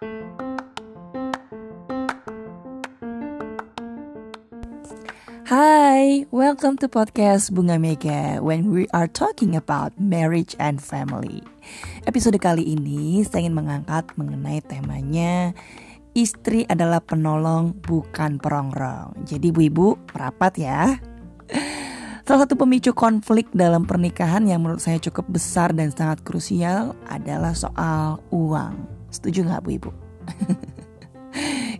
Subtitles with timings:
[0.00, 0.16] Hai,
[6.32, 11.44] welcome to podcast Bunga Mega when we are talking about marriage and family.
[12.08, 15.52] Episode kali ini saya ingin mengangkat mengenai temanya
[16.16, 19.12] istri adalah penolong bukan perongrong.
[19.28, 20.96] Jadi ibu-ibu merapat ya.
[22.24, 27.52] Salah satu pemicu konflik dalam pernikahan yang menurut saya cukup besar dan sangat krusial adalah
[27.52, 28.99] soal uang.
[29.10, 29.90] Setuju nggak bu ibu?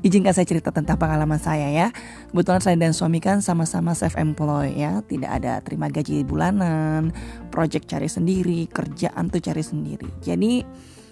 [0.01, 1.89] Izinkan saya cerita tentang pengalaman saya ya.
[2.33, 7.13] Kebetulan saya dan suami kan sama-sama self employed ya, tidak ada terima gaji bulanan,
[7.53, 10.09] project cari sendiri, kerjaan tuh cari sendiri.
[10.25, 10.65] Jadi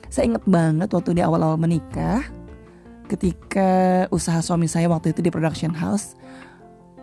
[0.09, 2.25] saya inget banget waktu di awal-awal menikah,
[3.12, 6.16] ketika usaha suami saya waktu itu di production house,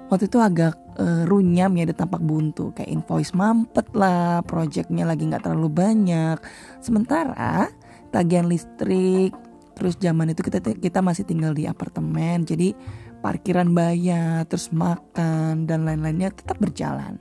[0.09, 5.29] waktu itu agak uh, runyam ya, ada tampak buntu, kayak invoice mampet lah, projectnya lagi
[5.29, 6.41] nggak terlalu banyak.
[6.81, 7.69] Sementara
[8.15, 9.35] tagihan listrik,
[9.75, 12.71] Terus zaman itu kita kita masih tinggal di apartemen, jadi
[13.19, 17.19] parkiran bayar, terus makan dan lain-lainnya tetap berjalan.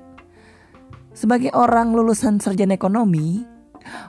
[1.10, 3.42] Sebagai orang lulusan sarjana ekonomi,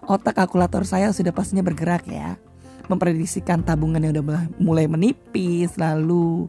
[0.06, 2.38] otak kalkulator saya sudah pastinya bergerak ya.
[2.86, 6.46] Memprediksikan tabungan yang udah mulai menipis, lalu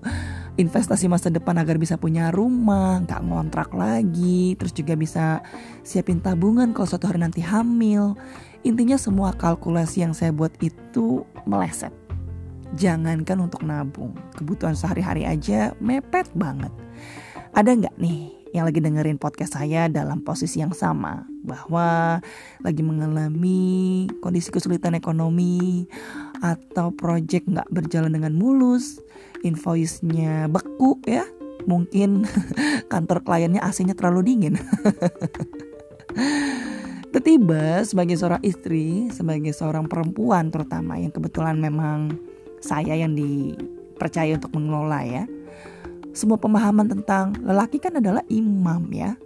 [0.61, 5.41] investasi masa depan agar bisa punya rumah, nggak ngontrak lagi, terus juga bisa
[5.81, 8.21] siapin tabungan kalau suatu hari nanti hamil.
[8.67, 11.95] Intinya semua kalkulasi yang saya buat itu meleset.
[12.75, 16.75] Jangankan untuk nabung, kebutuhan sehari-hari aja mepet banget.
[17.55, 22.19] Ada nggak nih yang lagi dengerin podcast saya dalam posisi yang sama bahwa
[22.59, 25.87] lagi mengalami kondisi kesulitan ekonomi
[26.43, 28.99] atau project nggak berjalan dengan mulus,
[29.47, 31.23] invoice-nya beku ya,
[31.71, 32.27] mungkin
[32.93, 34.59] kantor kliennya AC-nya terlalu dingin.
[37.27, 42.15] Tiba-tiba sebagai seorang istri, sebagai seorang perempuan terutama yang kebetulan memang
[42.63, 45.27] saya yang dipercaya untuk mengelola ya.
[46.15, 49.19] Semua pemahaman tentang lelaki kan adalah imam ya.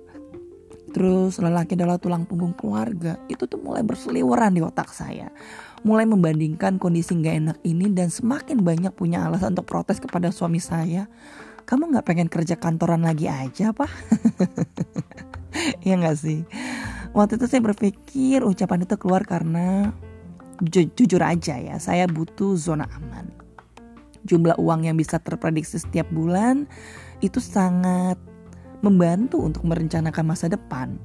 [0.96, 3.20] Terus lelaki adalah tulang punggung keluarga.
[3.28, 5.28] Itu tuh mulai berseliweran di otak saya.
[5.84, 10.56] Mulai membandingkan kondisi gak enak ini dan semakin banyak punya alasan untuk protes kepada suami
[10.56, 11.04] saya.
[11.68, 13.84] Kamu gak pengen kerja kantoran lagi aja apa?
[15.84, 16.46] Iya gak sih?
[17.10, 19.90] Waktu itu saya berpikir ucapan itu keluar karena
[20.62, 23.26] ju jujur aja ya, saya butuh zona aman.
[24.22, 26.70] Jumlah uang yang bisa terprediksi setiap bulan
[27.18, 28.14] itu sangat
[28.78, 31.02] membantu untuk merencanakan masa depan.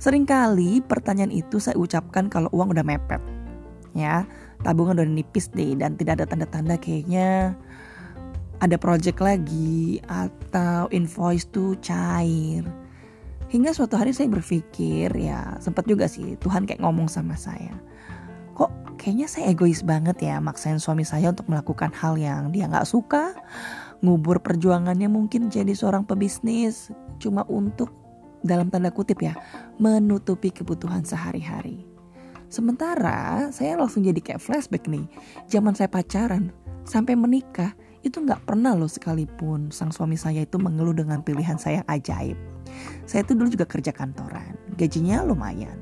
[0.00, 3.20] Seringkali pertanyaan itu saya ucapkan kalau uang udah mepet.
[3.92, 4.28] Ya,
[4.64, 7.56] tabungan udah nipis deh dan tidak ada tanda-tanda kayaknya
[8.60, 12.64] ada project lagi atau invoice tuh cair
[13.46, 17.78] Hingga suatu hari saya berpikir ya sempat juga sih Tuhan kayak ngomong sama saya.
[18.58, 22.88] Kok kayaknya saya egois banget ya maksain suami saya untuk melakukan hal yang dia nggak
[22.90, 23.38] suka.
[24.02, 26.90] Ngubur perjuangannya mungkin jadi seorang pebisnis
[27.22, 27.94] cuma untuk
[28.42, 29.38] dalam tanda kutip ya
[29.78, 31.86] menutupi kebutuhan sehari-hari.
[32.50, 35.06] Sementara saya langsung jadi kayak flashback nih.
[35.46, 36.50] Zaman saya pacaran
[36.82, 41.82] sampai menikah itu nggak pernah loh sekalipun sang suami saya itu mengeluh dengan pilihan saya
[41.82, 42.38] yang ajaib
[43.06, 45.78] saya tuh dulu juga kerja kantoran, gajinya lumayan.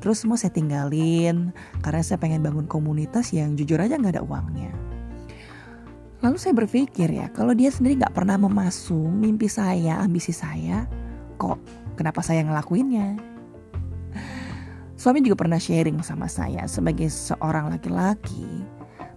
[0.00, 1.52] Terus semua saya tinggalin
[1.84, 4.72] karena saya pengen bangun komunitas yang jujur aja nggak ada uangnya.
[6.24, 10.86] Lalu saya berpikir ya, kalau dia sendiri nggak pernah memasung mimpi saya, ambisi saya,
[11.36, 11.58] kok
[11.98, 13.18] kenapa saya ngelakuinnya?
[15.00, 18.46] Suami juga pernah sharing sama saya sebagai seorang laki-laki,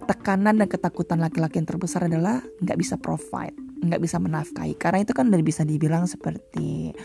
[0.08, 5.12] tekanan dan ketakutan laki-laki yang terbesar adalah nggak bisa provide nggak bisa menafkahi karena itu
[5.12, 6.96] kan udah bisa dibilang seperti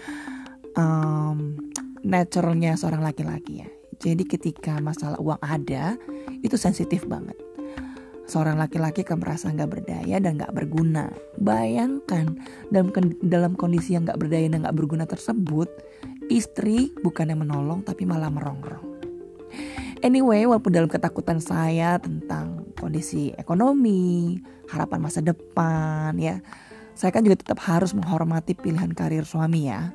[0.80, 1.60] um,
[2.08, 3.70] naturalnya seorang laki-laki ya.
[4.00, 6.00] Jadi ketika masalah uang ada
[6.40, 7.36] itu sensitif banget.
[8.30, 11.12] Seorang laki-laki akan merasa nggak berdaya dan nggak berguna.
[11.42, 12.40] Bayangkan
[12.72, 12.94] dalam
[13.26, 15.68] dalam kondisi yang nggak berdaya dan nggak berguna tersebut
[16.30, 18.86] istri bukan yang menolong tapi malah merongrong.
[20.00, 24.40] Anyway, walaupun dalam ketakutan saya tentang kondisi ekonomi,
[24.72, 26.40] harapan masa depan, ya,
[26.96, 29.92] saya kan juga tetap harus menghormati pilihan karir suami ya.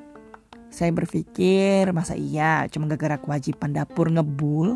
[0.75, 4.75] Saya berpikir masa iya cuma gara-gara kewajiban dapur ngebul.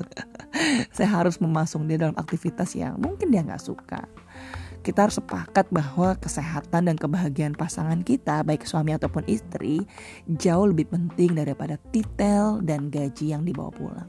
[0.96, 4.08] saya harus memasung dia dalam aktivitas yang mungkin dia nggak suka.
[4.80, 9.84] Kita harus sepakat bahwa kesehatan dan kebahagiaan pasangan kita baik suami ataupun istri
[10.24, 14.08] jauh lebih penting daripada titel dan gaji yang dibawa pulang.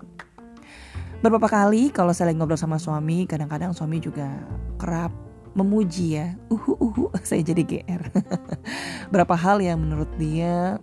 [1.19, 4.31] Beberapa kali kalau saya lagi ngobrol sama suami, kadang-kadang suami juga
[4.79, 5.11] kerap
[5.51, 8.03] memuji ya uhu uhu saya jadi GR
[9.13, 10.79] berapa hal yang menurut dia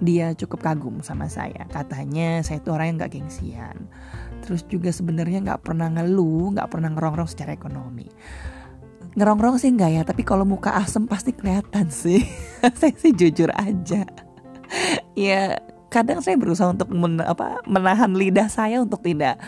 [0.00, 1.68] dia cukup kagum sama saya.
[1.68, 3.76] Katanya saya itu orang yang gak gengsian.
[4.40, 8.08] Terus juga sebenarnya nggak pernah ngeluh nggak pernah ngerongrong secara ekonomi.
[9.14, 12.24] Ngerongrong sih enggak ya tapi kalau muka asem pasti kelihatan sih.
[12.80, 14.08] Saya sih jujur aja.
[15.12, 15.60] Ya
[15.90, 19.42] kadang saya berusaha untuk men, apa, menahan lidah saya untuk tidak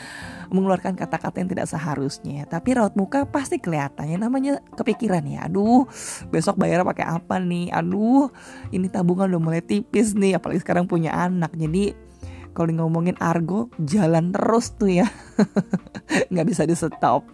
[0.52, 5.88] mengeluarkan kata-kata yang tidak seharusnya tapi raut muka pasti kelihatannya namanya kepikiran ya aduh
[6.28, 8.28] besok bayar pakai apa nih aduh
[8.70, 11.96] ini tabungan udah mulai tipis nih apalagi sekarang punya anak jadi
[12.52, 15.08] kalau ngomongin argo jalan terus tuh ya
[16.30, 17.24] nggak bisa di stop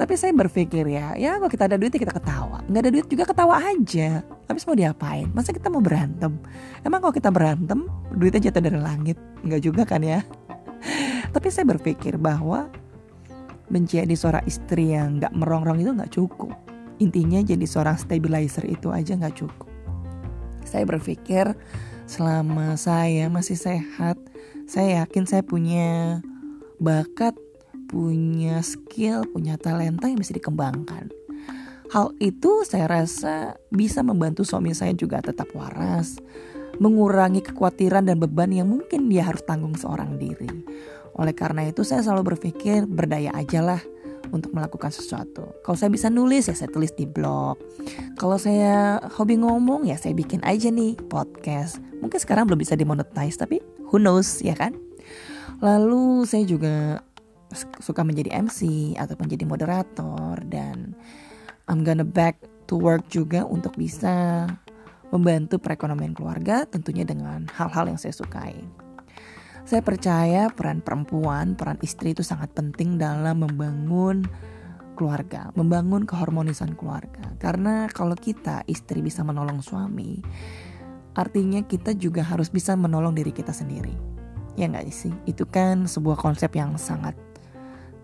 [0.00, 2.64] tapi saya berpikir ya, ya kalau kita ada duit ya kita ketawa.
[2.72, 4.24] Nggak ada duit juga ketawa aja.
[4.48, 5.28] Habis mau diapain?
[5.36, 6.40] Masa kita mau berantem?
[6.80, 7.84] Emang kalau kita berantem,
[8.16, 9.20] duitnya jatuh dari langit?
[9.44, 10.24] Nggak juga kan ya?
[11.30, 12.70] Tapi saya berpikir bahwa
[13.70, 16.52] menjadi seorang istri yang nggak merongrong itu nggak cukup.
[17.00, 19.68] Intinya jadi seorang stabilizer itu aja nggak cukup.
[20.66, 21.54] Saya berpikir
[22.04, 24.18] selama saya masih sehat,
[24.66, 26.20] saya yakin saya punya
[26.82, 27.38] bakat
[27.90, 31.10] punya skill, punya talenta yang bisa dikembangkan.
[31.90, 36.22] Hal itu saya rasa bisa membantu suami saya juga tetap waras,
[36.80, 40.48] mengurangi kekhawatiran dan beban yang mungkin dia harus tanggung seorang diri.
[41.20, 43.80] Oleh karena itu saya selalu berpikir berdaya aja lah
[44.32, 45.60] untuk melakukan sesuatu.
[45.60, 47.60] Kalau saya bisa nulis ya saya tulis di blog.
[48.16, 51.82] Kalau saya hobi ngomong ya saya bikin aja nih podcast.
[52.00, 53.60] Mungkin sekarang belum bisa dimonetize tapi
[53.92, 54.72] who knows ya kan?
[55.60, 57.04] Lalu saya juga
[57.82, 60.96] suka menjadi MC ataupun jadi moderator dan
[61.68, 62.40] I'm gonna back
[62.70, 64.46] to work juga untuk bisa
[65.10, 68.62] membantu perekonomian keluarga tentunya dengan hal-hal yang saya sukai.
[69.66, 74.26] Saya percaya peran perempuan, peran istri itu sangat penting dalam membangun
[74.98, 77.22] keluarga, membangun keharmonisan keluarga.
[77.38, 80.20] Karena kalau kita istri bisa menolong suami,
[81.14, 83.94] artinya kita juga harus bisa menolong diri kita sendiri.
[84.58, 85.14] Ya nggak sih?
[85.24, 87.14] Itu kan sebuah konsep yang sangat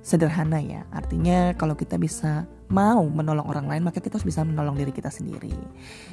[0.06, 0.86] sederhana ya.
[0.94, 5.10] Artinya kalau kita bisa mau menolong orang lain maka kita harus bisa menolong diri kita
[5.10, 5.50] sendiri.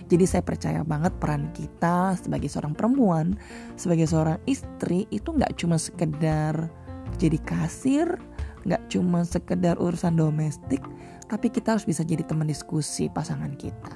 [0.09, 3.37] Jadi saya percaya banget peran kita sebagai seorang perempuan,
[3.77, 6.73] sebagai seorang istri itu nggak cuma sekedar
[7.21, 8.17] jadi kasir,
[8.65, 10.81] nggak cuma sekedar urusan domestik,
[11.29, 13.93] tapi kita harus bisa jadi teman diskusi pasangan kita.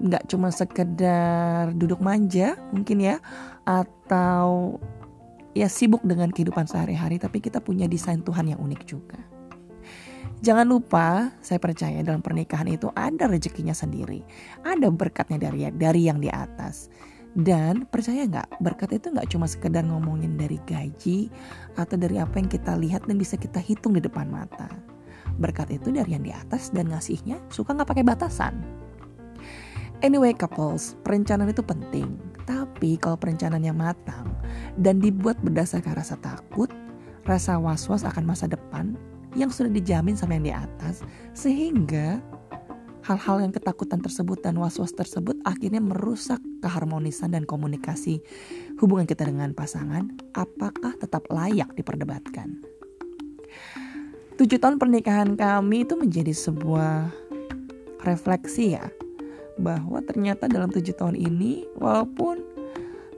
[0.00, 3.20] Nggak cuma sekedar duduk manja mungkin ya,
[3.68, 4.80] atau
[5.52, 9.20] ya sibuk dengan kehidupan sehari-hari tapi kita punya desain Tuhan yang unik juga.
[10.42, 14.26] Jangan lupa, saya percaya dalam pernikahan itu ada rezekinya sendiri.
[14.66, 16.90] Ada berkatnya dari dari yang di atas.
[17.32, 21.32] Dan percaya nggak, berkat itu nggak cuma sekedar ngomongin dari gaji
[21.80, 24.68] atau dari apa yang kita lihat dan bisa kita hitung di depan mata.
[25.40, 28.58] Berkat itu dari yang di atas dan ngasihnya suka nggak pakai batasan.
[30.02, 32.18] Anyway couples, perencanaan itu penting.
[32.46, 34.34] Tapi kalau perencanaan yang matang
[34.78, 36.68] dan dibuat berdasarkan rasa takut,
[37.22, 38.98] rasa was-was akan masa depan
[39.38, 42.20] yang sudah dijamin sama yang di atas, sehingga
[43.02, 48.22] hal-hal yang ketakutan tersebut dan was-was tersebut akhirnya merusak keharmonisan dan komunikasi
[48.78, 52.62] hubungan kita dengan pasangan, apakah tetap layak diperdebatkan.
[54.38, 57.12] Tujuh tahun pernikahan kami itu menjadi sebuah
[58.02, 58.90] refleksi ya
[59.62, 62.42] bahwa ternyata dalam tujuh tahun ini walaupun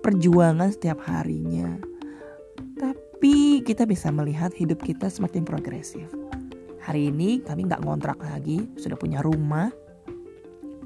[0.05, 1.81] perjuangan setiap harinya
[3.25, 6.12] tapi kita bisa melihat hidup kita semakin progresif.
[6.85, 9.72] Hari ini kami nggak ngontrak lagi sudah punya rumah.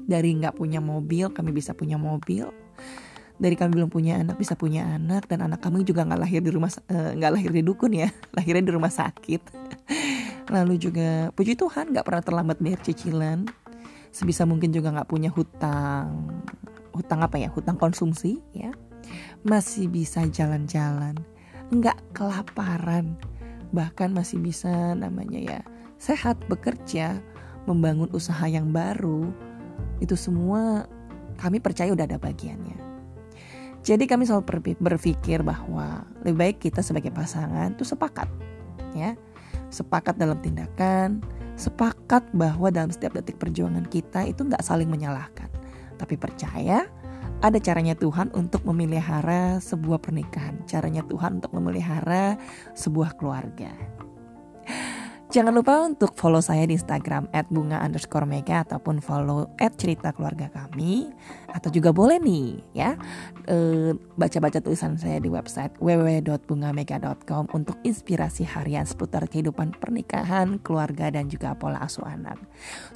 [0.07, 2.47] Dari nggak punya mobil kami bisa punya mobil.
[3.35, 5.27] Dari kami belum punya anak bisa punya anak.
[5.27, 8.07] Dan anak kami juga nggak lahir di rumah eh, nggak uh, lahir di dukun ya
[8.39, 9.41] lahirnya di rumah sakit.
[10.47, 13.43] Lalu juga puji Tuhan nggak pernah terlambat bayar cicilan
[14.09, 16.41] sebisa mungkin juga nggak punya hutang
[16.93, 18.73] hutang apa ya hutang konsumsi ya.
[19.41, 21.15] Masih bisa jalan-jalan
[21.69, 23.13] nggak kelaparan
[23.69, 25.59] bahkan masih bisa namanya ya
[26.01, 27.21] sehat bekerja
[27.69, 29.29] membangun usaha yang baru
[30.01, 30.89] itu semua
[31.37, 32.89] kami percaya udah ada bagiannya.
[33.79, 38.27] Jadi kami selalu berpikir bahwa lebih baik kita sebagai pasangan tuh sepakat
[38.91, 39.15] ya.
[39.69, 41.23] Sepakat dalam tindakan
[41.59, 45.51] sepakat bahwa dalam setiap detik perjuangan kita itu nggak saling menyalahkan.
[45.99, 46.87] Tapi percaya
[47.43, 50.63] ada caranya Tuhan untuk memelihara sebuah pernikahan.
[50.63, 52.39] Caranya Tuhan untuk memelihara
[52.79, 53.98] sebuah keluarga.
[55.29, 60.09] Jangan lupa untuk follow saya di Instagram at bunga underscore mega ataupun follow at cerita
[60.09, 61.05] keluarga kami
[61.53, 62.97] atau juga boleh nih ya
[63.45, 71.29] eh, baca-baca tulisan saya di website www.bungamega.com untuk inspirasi harian seputar kehidupan pernikahan, keluarga dan
[71.29, 72.41] juga pola asuh anak.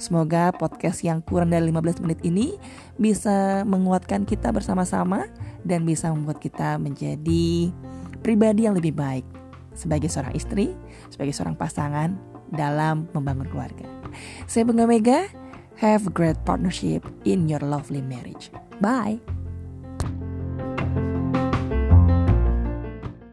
[0.02, 2.58] Semoga podcast yang kurang dari 15 menit ini
[2.98, 5.30] bisa menguatkan kita bersama-sama
[5.62, 7.70] dan bisa membuat kita menjadi
[8.26, 9.43] pribadi yang lebih baik
[9.74, 10.72] sebagai seorang istri,
[11.10, 12.16] sebagai seorang pasangan
[12.54, 13.86] dalam membangun keluarga.
[14.46, 15.26] Saya Bunga Mega,
[15.82, 18.54] have great partnership in your lovely marriage.
[18.78, 19.33] Bye.